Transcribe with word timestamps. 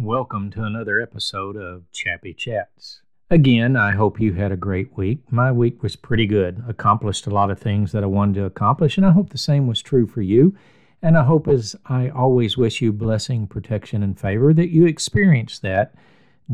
Welcome 0.00 0.52
to 0.52 0.62
another 0.62 1.00
episode 1.00 1.56
of 1.56 1.90
Chappy 1.90 2.32
Chats. 2.32 3.02
Again, 3.30 3.74
I 3.74 3.90
hope 3.90 4.20
you 4.20 4.32
had 4.32 4.52
a 4.52 4.56
great 4.56 4.96
week. 4.96 5.24
My 5.32 5.50
week 5.50 5.82
was 5.82 5.96
pretty 5.96 6.24
good. 6.24 6.62
Accomplished 6.68 7.26
a 7.26 7.30
lot 7.30 7.50
of 7.50 7.58
things 7.58 7.90
that 7.90 8.04
I 8.04 8.06
wanted 8.06 8.36
to 8.36 8.44
accomplish, 8.44 8.96
and 8.96 9.04
I 9.04 9.10
hope 9.10 9.30
the 9.30 9.38
same 9.38 9.66
was 9.66 9.82
true 9.82 10.06
for 10.06 10.22
you. 10.22 10.56
And 11.02 11.18
I 11.18 11.24
hope, 11.24 11.48
as 11.48 11.74
I 11.86 12.10
always 12.10 12.56
wish 12.56 12.80
you 12.80 12.92
blessing, 12.92 13.48
protection, 13.48 14.04
and 14.04 14.16
favor, 14.18 14.54
that 14.54 14.68
you 14.68 14.86
experienced 14.86 15.62
that 15.62 15.96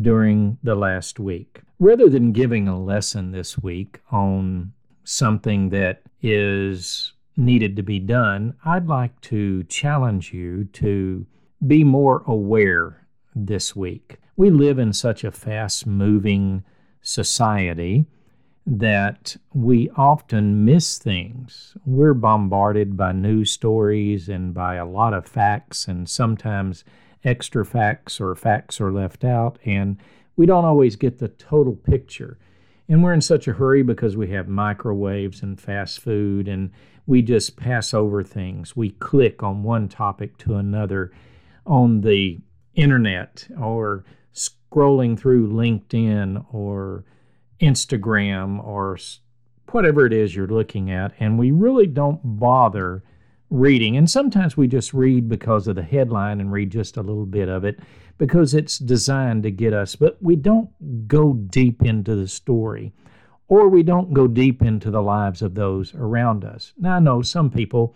during 0.00 0.56
the 0.62 0.74
last 0.74 1.20
week. 1.20 1.60
Rather 1.78 2.08
than 2.08 2.32
giving 2.32 2.66
a 2.66 2.82
lesson 2.82 3.32
this 3.32 3.58
week 3.58 4.00
on 4.10 4.72
something 5.04 5.68
that 5.68 6.00
is 6.22 7.12
needed 7.36 7.76
to 7.76 7.82
be 7.82 7.98
done, 7.98 8.54
I'd 8.64 8.86
like 8.86 9.20
to 9.20 9.64
challenge 9.64 10.32
you 10.32 10.64
to 10.72 11.26
be 11.66 11.84
more 11.84 12.22
aware 12.26 13.03
this 13.34 13.74
week. 13.74 14.18
We 14.36 14.50
live 14.50 14.78
in 14.78 14.92
such 14.92 15.24
a 15.24 15.30
fast 15.30 15.86
moving 15.86 16.64
society 17.02 18.06
that 18.66 19.36
we 19.52 19.90
often 19.90 20.64
miss 20.64 20.98
things. 20.98 21.76
We're 21.84 22.14
bombarded 22.14 22.96
by 22.96 23.12
news 23.12 23.52
stories 23.52 24.28
and 24.28 24.54
by 24.54 24.76
a 24.76 24.86
lot 24.86 25.12
of 25.12 25.26
facts, 25.26 25.86
and 25.86 26.08
sometimes 26.08 26.84
extra 27.24 27.64
facts 27.64 28.20
or 28.20 28.34
facts 28.34 28.80
are 28.80 28.92
left 28.92 29.24
out, 29.24 29.58
and 29.64 29.98
we 30.36 30.46
don't 30.46 30.64
always 30.64 30.96
get 30.96 31.18
the 31.18 31.28
total 31.28 31.74
picture. 31.74 32.38
And 32.88 33.02
we're 33.02 33.14
in 33.14 33.20
such 33.20 33.48
a 33.48 33.54
hurry 33.54 33.82
because 33.82 34.16
we 34.16 34.28
have 34.30 34.48
microwaves 34.48 35.42
and 35.42 35.60
fast 35.60 36.00
food, 36.00 36.48
and 36.48 36.70
we 37.06 37.22
just 37.22 37.56
pass 37.56 37.92
over 37.92 38.22
things. 38.22 38.74
We 38.74 38.90
click 38.90 39.42
on 39.42 39.62
one 39.62 39.88
topic 39.88 40.38
to 40.38 40.56
another 40.56 41.12
on 41.66 42.00
the 42.00 42.40
internet 42.74 43.46
or 43.60 44.04
scrolling 44.34 45.18
through 45.18 45.48
LinkedIn 45.48 46.44
or 46.52 47.04
Instagram 47.60 48.62
or 48.64 48.98
whatever 49.70 50.06
it 50.06 50.12
is 50.12 50.34
you're 50.34 50.46
looking 50.46 50.90
at, 50.90 51.12
and 51.18 51.38
we 51.38 51.50
really 51.50 51.86
don't 51.86 52.20
bother 52.22 53.02
reading. 53.50 53.96
And 53.96 54.10
sometimes 54.10 54.56
we 54.56 54.66
just 54.66 54.94
read 54.94 55.28
because 55.28 55.68
of 55.68 55.76
the 55.76 55.82
headline 55.82 56.40
and 56.40 56.52
read 56.52 56.70
just 56.70 56.96
a 56.96 57.02
little 57.02 57.26
bit 57.26 57.48
of 57.48 57.64
it 57.64 57.78
because 58.18 58.54
it's 58.54 58.78
designed 58.78 59.42
to 59.42 59.50
get 59.50 59.72
us, 59.72 59.96
but 59.96 60.16
we 60.20 60.36
don't 60.36 60.70
go 61.08 61.32
deep 61.32 61.82
into 61.82 62.14
the 62.14 62.28
story 62.28 62.92
or 63.48 63.68
we 63.68 63.82
don't 63.82 64.12
go 64.12 64.26
deep 64.26 64.62
into 64.62 64.90
the 64.90 65.02
lives 65.02 65.42
of 65.42 65.54
those 65.54 65.94
around 65.94 66.44
us. 66.44 66.72
Now, 66.78 66.96
I 66.96 67.00
know 67.00 67.22
some 67.22 67.50
people 67.50 67.94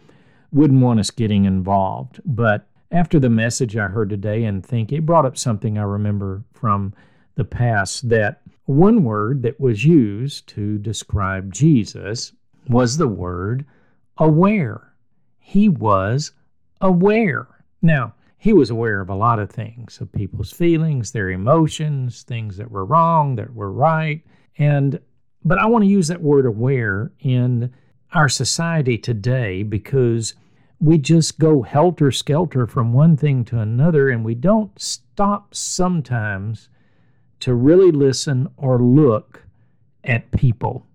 wouldn't 0.53 0.81
want 0.81 1.01
us 1.01 1.11
getting 1.11 1.45
involved, 1.45 2.21
but 2.25 2.69
after 2.91 3.21
the 3.21 3.31
message 3.31 3.77
I 3.77 3.89
heard 3.89 4.11
today 4.11 4.45
and 4.45 4.65
think 4.65 4.93
it 4.93 5.07
brought 5.07 5.27
up 5.27 5.37
something 5.37 5.79
I 5.79 5.83
remember 5.83 6.45
from 6.53 6.95
the 7.35 7.45
past 7.45 8.09
that 8.09 8.43
one 8.65 9.05
word 9.05 9.43
that 9.43 9.61
was 9.61 9.85
used 9.85 10.47
to 10.49 10.79
describe 10.79 11.53
Jesus 11.53 12.33
was 12.69 12.97
the 12.97 13.09
word 13.09 13.65
aware. 14.19 14.93
He 15.39 15.69
was 15.69 16.33
aware. 16.81 17.47
Now, 17.81 18.15
he 18.37 18.53
was 18.53 18.71
aware 18.71 19.01
of 19.01 19.09
a 19.09 19.15
lot 19.15 19.39
of 19.39 19.51
things 19.51 20.01
of 20.01 20.13
people's 20.13 20.53
feelings, 20.53 21.11
their 21.11 21.31
emotions, 21.31 22.23
things 22.23 22.57
that 22.57 22.71
were 22.71 22.85
wrong, 22.85 23.37
that 23.37 23.55
were 23.55 23.73
right. 23.73 24.23
And 24.59 25.01
but 25.45 25.59
I 25.59 25.67
want 25.67 25.85
to 25.85 25.91
use 25.91 26.09
that 26.09 26.23
word 26.23 26.47
aware 26.47 27.13
in 27.21 27.73
our 28.13 28.29
society 28.29 28.99
today 28.99 29.63
because 29.63 30.35
we 30.81 30.99
just 30.99 31.39
go 31.39 31.63
helter 31.63 32.13
skelter 32.13 32.67
from 32.67 32.93
one 32.93 33.17
thing 33.17 33.45
to 33.47 33.59
another, 33.59 34.09
and 34.09 34.25
we 34.25 34.35
don't 34.35 34.81
stop 34.81 35.55
sometimes 35.55 36.69
to 37.41 37.55
really 37.55 37.91
listen 37.91 38.49
or 38.57 38.81
look 38.81 39.45
at 40.05 40.31
people 40.31 40.87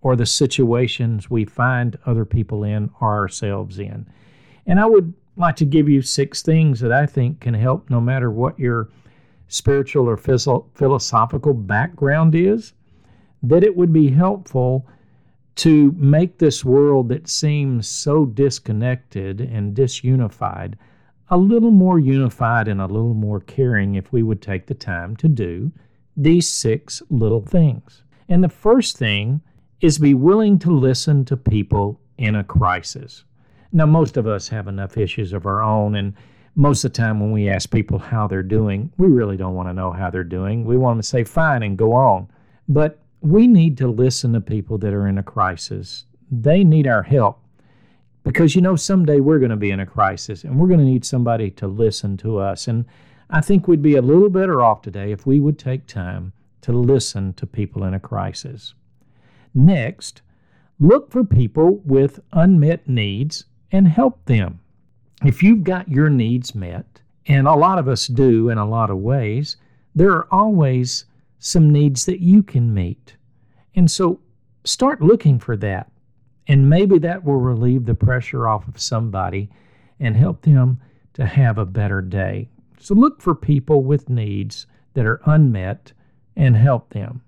or 0.00 0.16
the 0.16 0.26
situations 0.26 1.30
we 1.30 1.44
find 1.44 1.98
other 2.06 2.24
people 2.24 2.62
in 2.62 2.90
or 3.00 3.12
ourselves 3.12 3.78
in. 3.78 4.06
And 4.66 4.78
I 4.78 4.86
would 4.86 5.12
like 5.36 5.56
to 5.56 5.64
give 5.64 5.88
you 5.88 6.02
six 6.02 6.42
things 6.42 6.78
that 6.80 6.92
I 6.92 7.06
think 7.06 7.40
can 7.40 7.54
help 7.54 7.90
no 7.90 8.00
matter 8.00 8.30
what 8.30 8.58
your 8.58 8.90
spiritual 9.48 10.08
or 10.08 10.16
philosophical 10.16 11.54
background 11.54 12.34
is, 12.34 12.72
that 13.42 13.64
it 13.64 13.76
would 13.76 13.92
be 13.92 14.10
helpful 14.10 14.86
to 15.56 15.92
make 15.96 16.38
this 16.38 16.64
world 16.64 17.08
that 17.08 17.28
seems 17.28 17.88
so 17.88 18.26
disconnected 18.26 19.40
and 19.40 19.76
disunified 19.76 20.74
a 21.28 21.36
little 21.38 21.70
more 21.70 21.98
unified 21.98 22.68
and 22.68 22.80
a 22.80 22.86
little 22.86 23.14
more 23.14 23.40
caring 23.40 23.94
if 23.94 24.12
we 24.12 24.22
would 24.22 24.42
take 24.42 24.66
the 24.66 24.74
time 24.74 25.16
to 25.16 25.28
do 25.28 25.72
these 26.16 26.48
six 26.48 27.02
little 27.10 27.40
things. 27.40 28.02
And 28.28 28.42
the 28.42 28.48
first 28.48 28.96
thing 28.96 29.40
is 29.80 29.98
be 29.98 30.14
willing 30.14 30.58
to 30.60 30.70
listen 30.70 31.24
to 31.26 31.36
people 31.36 32.00
in 32.18 32.36
a 32.36 32.44
crisis. 32.44 33.24
Now, 33.72 33.86
most 33.86 34.16
of 34.16 34.26
us 34.26 34.48
have 34.48 34.68
enough 34.68 34.96
issues 34.96 35.32
of 35.32 35.46
our 35.46 35.62
own, 35.62 35.96
and 35.96 36.14
most 36.54 36.84
of 36.84 36.92
the 36.92 36.96
time 36.96 37.18
when 37.18 37.32
we 37.32 37.48
ask 37.48 37.70
people 37.70 37.98
how 37.98 38.28
they're 38.28 38.42
doing, 38.42 38.92
we 38.98 39.08
really 39.08 39.36
don't 39.36 39.54
want 39.54 39.68
to 39.68 39.74
know 39.74 39.90
how 39.90 40.10
they're 40.10 40.22
doing. 40.22 40.64
We 40.64 40.76
want 40.76 40.96
them 40.96 41.02
to 41.02 41.08
say 41.08 41.24
fine 41.24 41.62
and 41.64 41.76
go 41.76 41.92
on. 41.92 42.28
But 42.68 43.00
we 43.24 43.46
need 43.46 43.78
to 43.78 43.88
listen 43.88 44.34
to 44.34 44.40
people 44.40 44.76
that 44.78 44.92
are 44.92 45.08
in 45.08 45.16
a 45.16 45.22
crisis. 45.22 46.04
They 46.30 46.62
need 46.62 46.86
our 46.86 47.02
help 47.02 47.40
because 48.22 48.54
you 48.54 48.60
know 48.60 48.76
someday 48.76 49.18
we're 49.18 49.38
going 49.38 49.50
to 49.50 49.56
be 49.56 49.70
in 49.70 49.80
a 49.80 49.86
crisis 49.86 50.44
and 50.44 50.58
we're 50.58 50.68
going 50.68 50.80
to 50.80 50.84
need 50.84 51.06
somebody 51.06 51.50
to 51.52 51.66
listen 51.66 52.18
to 52.18 52.38
us. 52.38 52.68
And 52.68 52.84
I 53.30 53.40
think 53.40 53.66
we'd 53.66 53.80
be 53.80 53.96
a 53.96 54.02
little 54.02 54.28
better 54.28 54.60
off 54.60 54.82
today 54.82 55.10
if 55.10 55.26
we 55.26 55.40
would 55.40 55.58
take 55.58 55.86
time 55.86 56.34
to 56.60 56.72
listen 56.72 57.32
to 57.34 57.46
people 57.46 57.84
in 57.84 57.94
a 57.94 58.00
crisis. 58.00 58.74
Next, 59.54 60.20
look 60.78 61.10
for 61.10 61.24
people 61.24 61.80
with 61.84 62.20
unmet 62.32 62.86
needs 62.86 63.46
and 63.72 63.88
help 63.88 64.22
them. 64.26 64.60
If 65.24 65.42
you've 65.42 65.64
got 65.64 65.88
your 65.88 66.10
needs 66.10 66.54
met, 66.54 67.00
and 67.26 67.48
a 67.48 67.54
lot 67.54 67.78
of 67.78 67.88
us 67.88 68.06
do 68.06 68.50
in 68.50 68.58
a 68.58 68.68
lot 68.68 68.90
of 68.90 68.98
ways, 68.98 69.56
there 69.94 70.10
are 70.10 70.28
always 70.30 71.06
some 71.44 71.70
needs 71.70 72.06
that 72.06 72.20
you 72.20 72.42
can 72.42 72.72
meet. 72.72 73.16
And 73.74 73.90
so 73.90 74.18
start 74.64 75.02
looking 75.02 75.38
for 75.38 75.58
that. 75.58 75.90
And 76.48 76.70
maybe 76.70 76.98
that 77.00 77.22
will 77.22 77.36
relieve 77.36 77.84
the 77.84 77.94
pressure 77.94 78.48
off 78.48 78.66
of 78.66 78.80
somebody 78.80 79.50
and 80.00 80.16
help 80.16 80.40
them 80.40 80.80
to 81.12 81.26
have 81.26 81.58
a 81.58 81.66
better 81.66 82.00
day. 82.00 82.48
So 82.78 82.94
look 82.94 83.20
for 83.20 83.34
people 83.34 83.82
with 83.82 84.08
needs 84.08 84.66
that 84.94 85.04
are 85.04 85.20
unmet 85.26 85.92
and 86.34 86.56
help 86.56 86.94
them. 86.94 87.20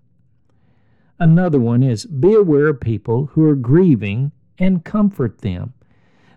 Another 1.19 1.61
one 1.61 1.83
is 1.83 2.07
be 2.07 2.33
aware 2.33 2.69
of 2.69 2.81
people 2.81 3.27
who 3.27 3.45
are 3.45 3.55
grieving 3.55 4.33
and 4.59 4.83
comfort 4.83 5.43
them. 5.43 5.75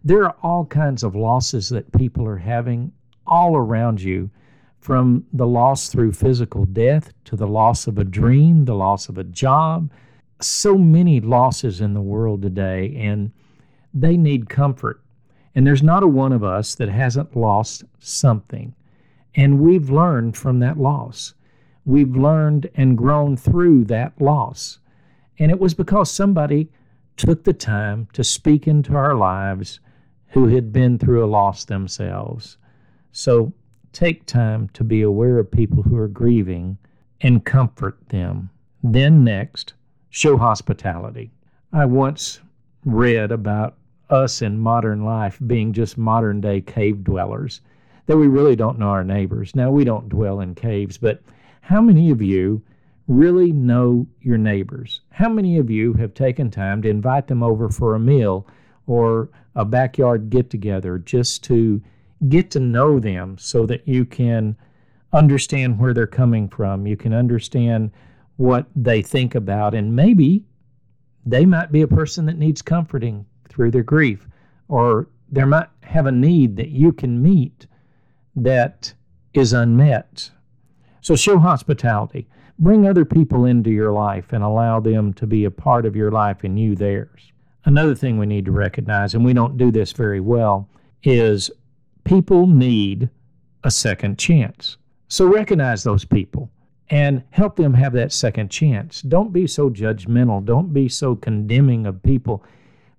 There 0.03 0.25
are 0.25 0.35
all 0.44 0.66
kinds 0.66 1.01
of 1.01 1.16
losses 1.16 1.69
that 1.69 1.94
people 1.94 2.28
are 2.28 2.38
having 2.38 2.91
all 3.25 3.56
around 3.56 4.01
you 4.01 4.31
from 4.79 5.25
the 5.34 5.47
loss 5.47 5.90
through 5.90 6.13
physical 6.13 6.66
death 6.66 7.12
to 7.25 7.35
the 7.35 7.47
loss 7.47 7.88
of 7.88 7.97
a 7.97 8.03
dream, 8.03 8.66
the 8.66 8.75
loss 8.75 9.09
of 9.09 9.17
a 9.17 9.23
job. 9.23 9.91
So 10.41 10.78
many 10.78 11.19
losses 11.19 11.81
in 11.81 11.94
the 11.94 12.01
world 12.01 12.41
today, 12.41 12.95
and 12.97 13.31
they 13.94 14.16
need 14.16 14.50
comfort. 14.50 15.01
And 15.53 15.67
there's 15.67 15.84
not 15.84 16.03
a 16.03 16.07
one 16.07 16.31
of 16.31 16.44
us 16.44 16.75
that 16.75 16.90
hasn't 16.90 17.35
lost 17.35 17.84
something. 18.00 18.73
And 19.35 19.59
we've 19.59 19.90
learned 19.90 20.38
from 20.38 20.59
that 20.59 20.78
loss. 20.78 21.34
We've 21.85 22.16
learned 22.16 22.69
and 22.75 22.97
grown 22.97 23.35
through 23.35 23.85
that 23.85 24.19
loss. 24.22 24.79
And 25.40 25.51
it 25.51 25.59
was 25.59 25.73
because 25.73 26.11
somebody 26.11 26.69
took 27.17 27.44
the 27.44 27.53
time 27.53 28.07
to 28.13 28.23
speak 28.23 28.67
into 28.67 28.96
our 28.96 29.16
lives 29.16 29.79
who 30.29 30.47
had 30.47 30.72
been 30.72 30.97
through 30.97 31.25
a 31.25 31.28
loss 31.28 31.66
themselves. 31.66 32.57
So 33.11 33.51
take 33.91 34.25
time 34.25 34.69
to 34.69 34.83
be 34.83 35.01
aware 35.01 35.38
of 35.38 35.51
people 35.51 35.83
who 35.83 35.97
are 35.97 36.07
grieving 36.07 36.78
and 37.22 37.46
comfort 37.46 37.97
them. 38.09 38.49
Then, 38.84 39.23
next, 39.23 39.73
show 40.09 40.37
hospitality. 40.37 41.31
I 41.73 41.85
once 41.85 42.40
read 42.85 43.31
about 43.31 43.78
us 44.09 44.41
in 44.41 44.58
modern 44.58 45.03
life 45.03 45.37
being 45.46 45.73
just 45.73 45.97
modern 45.97 46.41
day 46.41 46.61
cave 46.61 47.03
dwellers, 47.03 47.61
that 48.05 48.17
we 48.17 48.28
really 48.28 48.55
don't 48.55 48.79
know 48.79 48.90
our 48.90 49.03
neighbors. 49.03 49.55
Now, 49.55 49.69
we 49.69 49.84
don't 49.84 50.09
dwell 50.09 50.40
in 50.40 50.55
caves, 50.55 50.97
but 50.97 51.22
how 51.61 51.81
many 51.81 52.09
of 52.09 52.22
you 52.22 52.61
really 53.08 53.52
know 53.52 54.08
your 54.22 54.37
neighbors? 54.37 55.02
How 55.11 55.29
many 55.29 55.58
of 55.58 55.69
you 55.69 55.93
have 55.93 56.14
taken 56.14 56.49
time 56.49 56.81
to 56.81 56.90
invite 56.90 57.28
them 57.28 57.43
over 57.43 57.69
for 57.69 57.96
a 57.96 57.99
meal 57.99 58.47
or 58.87 59.29
a 59.55 59.66
backyard 59.66 60.29
get 60.29 60.49
together 60.49 60.97
just 60.97 61.43
to 61.46 61.81
get 62.27 62.51
to 62.51 62.59
know 62.59 62.99
them 62.99 63.37
so 63.37 63.66
that 63.66 63.87
you 63.87 64.05
can 64.05 64.57
understand 65.13 65.79
where 65.79 65.93
they're 65.93 66.07
coming 66.07 66.49
from. 66.49 66.85
You 66.85 66.97
can 66.97 67.13
understand 67.13 67.91
what 68.37 68.67
they 68.75 69.01
think 69.01 69.35
about, 69.35 69.73
and 69.73 69.95
maybe 69.95 70.45
they 71.25 71.45
might 71.45 71.71
be 71.71 71.81
a 71.81 71.87
person 71.87 72.25
that 72.25 72.37
needs 72.37 72.61
comforting 72.61 73.25
through 73.47 73.71
their 73.71 73.83
grief, 73.83 74.27
or 74.67 75.07
there 75.31 75.45
might 75.45 75.67
have 75.83 76.05
a 76.05 76.11
need 76.11 76.55
that 76.57 76.69
you 76.69 76.91
can 76.91 77.21
meet 77.21 77.67
that 78.35 78.93
is 79.33 79.53
unmet. 79.53 80.31
So 81.01 81.16
show 81.16 81.39
hospitality. 81.39 82.27
Bring 82.57 82.87
other 82.87 83.05
people 83.05 83.45
into 83.45 83.71
your 83.71 83.91
life 83.91 84.33
and 84.33 84.43
allow 84.43 84.79
them 84.79 85.13
to 85.13 85.25
be 85.25 85.45
a 85.45 85.51
part 85.51 85.85
of 85.85 85.95
your 85.95 86.11
life 86.11 86.43
and 86.43 86.59
you 86.59 86.75
theirs. 86.75 87.31
Another 87.66 87.95
thing 87.95 88.17
we 88.17 88.25
need 88.25 88.45
to 88.45 88.51
recognize, 88.51 89.13
and 89.13 89.23
we 89.23 89.33
don't 89.33 89.57
do 89.57 89.71
this 89.71 89.91
very 89.91 90.19
well, 90.19 90.69
is 91.03 91.49
people 92.09 92.47
need 92.47 93.08
a 93.64 93.70
second 93.70 94.17
chance. 94.17 94.78
So 95.09 95.28
recognize 95.28 95.84
those 95.84 96.03
people 96.03 96.50
and 96.90 97.22
help 97.29 97.56
them 97.56 97.72
have 97.76 97.94
that 97.94 98.11
second 98.11 98.50
chance. 98.50 99.03
Don't 99.03 99.32
be 99.32 99.46
so 99.46 99.70
judgmental. 99.70 100.44
Don't 100.44 100.73
be 100.73 100.90
so 100.90 101.16
condemning 101.16 101.85
of 101.85 102.02
people 102.02 102.44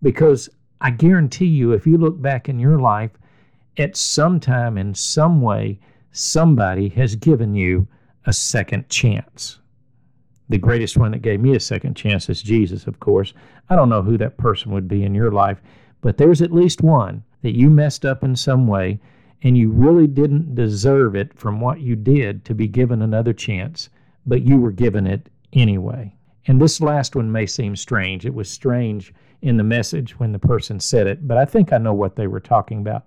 because 0.00 0.48
I 0.80 0.92
guarantee 0.92 1.46
you, 1.46 1.72
if 1.72 1.88
you 1.88 1.98
look 1.98 2.22
back 2.22 2.48
in 2.48 2.60
your 2.60 2.78
life, 2.78 3.10
at 3.78 3.96
some 3.96 4.38
time, 4.38 4.78
in 4.78 4.94
some 4.94 5.42
way, 5.42 5.80
somebody 6.12 6.88
has 6.90 7.16
given 7.16 7.56
you 7.56 7.88
a 8.26 8.32
second 8.32 8.88
chance. 8.90 9.58
The 10.50 10.58
greatest 10.58 10.96
one 10.96 11.10
that 11.10 11.22
gave 11.22 11.40
me 11.40 11.56
a 11.56 11.60
second 11.60 11.96
chance 11.96 12.28
is 12.28 12.42
Jesus, 12.42 12.86
of 12.86 13.00
course. 13.00 13.34
I 13.68 13.74
don't 13.74 13.88
know 13.88 14.02
who 14.02 14.16
that 14.18 14.36
person 14.36 14.70
would 14.70 14.86
be 14.86 15.02
in 15.02 15.16
your 15.16 15.32
life, 15.32 15.60
but 16.00 16.16
there's 16.16 16.42
at 16.42 16.52
least 16.52 16.82
one 16.82 17.22
that 17.42 17.56
you 17.56 17.70
messed 17.70 18.04
up 18.04 18.24
in 18.24 18.36
some 18.36 18.66
way 18.66 18.98
and 19.42 19.56
you 19.56 19.70
really 19.70 20.06
didn't 20.06 20.54
deserve 20.54 21.14
it 21.16 21.32
from 21.38 21.60
what 21.60 21.80
you 21.80 21.96
did 21.96 22.44
to 22.44 22.54
be 22.54 22.68
given 22.68 23.00
another 23.02 23.32
chance, 23.32 23.88
but 24.26 24.42
you 24.42 24.58
were 24.58 24.72
given 24.72 25.06
it 25.06 25.28
anyway. 25.52 26.14
And 26.46 26.60
this 26.60 26.80
last 26.80 27.16
one 27.16 27.30
may 27.32 27.46
seem 27.46 27.76
strange. 27.76 28.26
It 28.26 28.34
was 28.34 28.50
strange 28.50 29.14
in 29.42 29.56
the 29.56 29.64
message 29.64 30.18
when 30.18 30.32
the 30.32 30.38
person 30.38 30.80
said 30.80 31.06
it, 31.06 31.26
but 31.26 31.38
I 31.38 31.44
think 31.44 31.72
I 31.72 31.78
know 31.78 31.94
what 31.94 32.16
they 32.16 32.26
were 32.26 32.40
talking 32.40 32.78
about. 32.78 33.06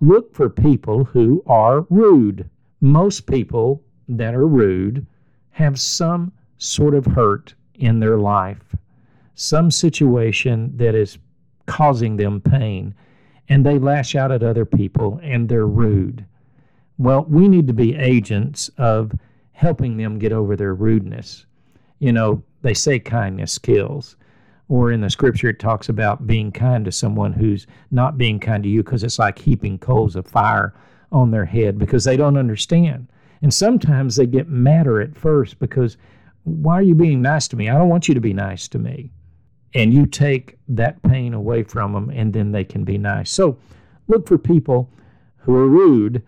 Look 0.00 0.34
for 0.34 0.48
people 0.48 1.04
who 1.04 1.42
are 1.46 1.86
rude. 1.90 2.48
Most 2.80 3.26
people 3.26 3.82
that 4.08 4.34
are 4.34 4.46
rude 4.46 5.06
have 5.50 5.80
some 5.80 6.32
sort 6.58 6.94
of 6.94 7.06
hurt 7.06 7.54
in 7.74 8.00
their 8.00 8.18
life, 8.18 8.74
some 9.34 9.70
situation 9.70 10.76
that 10.76 10.94
is 10.94 11.18
causing 11.70 12.16
them 12.16 12.40
pain, 12.40 12.92
and 13.48 13.64
they 13.64 13.78
lash 13.78 14.16
out 14.16 14.32
at 14.32 14.42
other 14.42 14.64
people 14.64 15.20
and 15.22 15.48
they're 15.48 15.66
rude. 15.66 16.24
Well, 16.98 17.24
we 17.28 17.46
need 17.46 17.68
to 17.68 17.72
be 17.72 17.94
agents 17.96 18.70
of 18.76 19.12
helping 19.52 19.96
them 19.96 20.18
get 20.18 20.32
over 20.32 20.56
their 20.56 20.74
rudeness. 20.74 21.46
You 22.00 22.12
know, 22.12 22.42
they 22.62 22.74
say 22.74 22.98
kindness 22.98 23.56
kills 23.56 24.16
or 24.68 24.90
in 24.90 25.00
the 25.00 25.10
scripture 25.10 25.48
it 25.48 25.58
talks 25.58 25.88
about 25.88 26.26
being 26.26 26.50
kind 26.50 26.84
to 26.84 26.92
someone 26.92 27.32
who's 27.32 27.66
not 27.90 28.18
being 28.18 28.40
kind 28.40 28.62
to 28.64 28.68
you 28.68 28.82
because 28.82 29.04
it's 29.04 29.18
like 29.18 29.38
heaping 29.38 29.78
coals 29.78 30.16
of 30.16 30.26
fire 30.26 30.74
on 31.12 31.30
their 31.30 31.44
head 31.44 31.78
because 31.78 32.04
they 32.04 32.16
don't 32.16 32.36
understand. 32.36 33.08
And 33.42 33.52
sometimes 33.52 34.16
they 34.16 34.26
get 34.26 34.48
madder 34.48 35.00
at 35.00 35.16
first 35.16 35.58
because 35.58 35.96
why 36.44 36.74
are 36.74 36.82
you 36.82 36.94
being 36.94 37.22
nice 37.22 37.48
to 37.48 37.56
me? 37.56 37.68
I 37.68 37.78
don't 37.78 37.88
want 37.88 38.08
you 38.08 38.14
to 38.14 38.20
be 38.20 38.32
nice 38.32 38.68
to 38.68 38.78
me. 38.78 39.10
And 39.74 39.94
you 39.94 40.06
take 40.06 40.58
that 40.68 41.00
pain 41.02 41.32
away 41.32 41.62
from 41.62 41.92
them 41.92 42.10
and 42.10 42.32
then 42.32 42.52
they 42.52 42.64
can 42.64 42.84
be 42.84 42.98
nice. 42.98 43.30
So 43.30 43.56
look 44.08 44.26
for 44.26 44.38
people 44.38 44.90
who 45.38 45.54
are 45.54 45.68
rude 45.68 46.22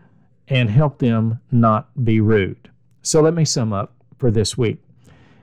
and 0.48 0.70
help 0.70 0.98
them 0.98 1.40
not 1.50 2.04
be 2.04 2.20
rude. 2.20 2.70
So 3.02 3.20
let 3.20 3.34
me 3.34 3.44
sum 3.44 3.72
up 3.72 3.94
for 4.18 4.30
this 4.30 4.56
week. 4.56 4.78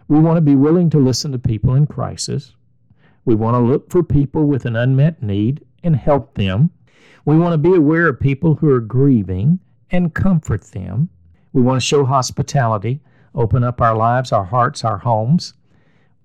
We 0.08 0.20
want 0.20 0.38
to 0.38 0.42
be 0.42 0.56
willing 0.56 0.90
to 0.92 0.98
listen 0.98 1.32
to 1.34 1.40
people 1.40 1.76
in 1.76 1.88
crisis. 1.88 2.56
We 3.26 3.36
want 3.36 3.56
to 3.56 3.60
look 3.60 3.92
for 3.92 4.02
people 4.02 4.46
with 4.46 4.66
an 4.66 4.76
unmet 4.76 5.22
need 5.22 5.64
and 5.84 5.96
help 5.96 6.36
them. 6.36 6.72
We 7.26 7.38
want 7.38 7.54
to 7.54 7.58
be 7.58 7.76
aware 7.76 8.08
of 8.08 8.20
people 8.20 8.56
who 8.56 8.70
are 8.70 8.80
grieving 8.80 9.60
and 9.92 10.14
comfort 10.14 10.64
them. 10.64 11.10
We 11.54 11.62
want 11.62 11.80
to 11.82 11.86
show 11.86 12.06
hospitality, 12.06 13.02
open 13.36 13.64
up 13.64 13.82
our 13.82 13.96
lives, 13.96 14.32
our 14.32 14.46
hearts, 14.46 14.84
our 14.84 14.98
homes. 14.98 15.54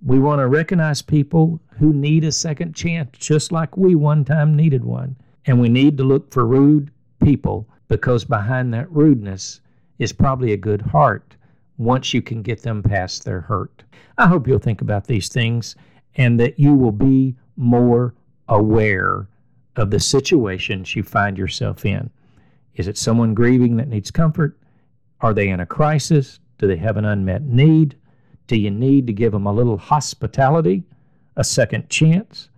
We 0.07 0.19
want 0.19 0.41
to 0.41 0.49
recognize 0.49 1.01
people 1.01 1.61
who 1.79 1.95
need 1.95 2.25
a 2.25 2.33
second 2.33 2.75
chance, 2.75 3.17
just 3.17 3.51
like 3.51 3.79
we 3.79 3.95
one 3.95 4.23
time 4.23 4.55
needed 4.55 4.85
one. 4.85 5.17
And 5.47 5.59
we 5.59 5.71
need 5.71 5.97
to 5.97 6.05
look 6.05 6.31
for 6.31 6.47
rude 6.47 6.91
people 7.23 7.67
because 7.89 8.25
behind 8.25 8.75
that 8.75 8.91
rudeness 8.91 9.63
is 9.99 10.13
probably 10.13 10.53
a 10.53 10.59
good 10.59 10.83
heart 10.83 11.37
once 11.79 12.13
you 12.13 12.21
can 12.21 12.43
get 12.43 12.63
them 12.63 12.83
past 12.83 13.25
their 13.25 13.41
hurt. 13.41 13.83
I 14.19 14.27
hope 14.27 14.47
you'll 14.47 14.59
think 14.59 14.83
about 14.83 15.07
these 15.07 15.29
things 15.29 15.75
and 16.17 16.39
that 16.39 16.59
you 16.59 16.75
will 16.75 16.93
be 16.93 17.35
more 17.57 18.15
aware 18.49 19.27
of 19.77 19.91
the 19.91 20.01
situations 20.01 20.95
you 20.95 21.03
find 21.03 21.39
yourself 21.39 21.87
in. 21.87 22.11
Is 22.75 22.89
it 22.89 22.99
someone 22.99 23.33
grieving 23.33 23.77
that 23.77 23.89
needs 23.89 24.11
comfort? 24.11 24.59
Are 25.23 25.33
they 25.33 25.49
in 25.49 25.61
a 25.61 25.67
crisis? 25.67 26.41
Do 26.59 26.67
they 26.67 26.77
have 26.77 26.99
an 26.99 27.07
unmet 27.07 27.43
need? 27.43 27.97
Do 28.47 28.57
you 28.57 28.71
need 28.71 29.07
to 29.07 29.13
give 29.13 29.33
them 29.33 29.47
a 29.47 29.53
little 29.53 29.79
hospitality, 29.79 30.85
a 31.37 31.45
second 31.45 31.89
chance, 31.89 32.51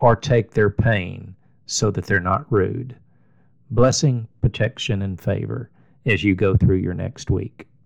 or 0.00 0.16
take 0.16 0.52
their 0.52 0.70
pain 0.70 1.34
so 1.66 1.90
that 1.90 2.06
they're 2.06 2.20
not 2.20 2.50
rude? 2.50 2.96
Blessing, 3.70 4.28
protection, 4.40 5.02
and 5.02 5.20
favor 5.20 5.70
as 6.06 6.24
you 6.24 6.34
go 6.34 6.56
through 6.56 6.76
your 6.76 6.94
next 6.94 7.30
week. 7.30 7.68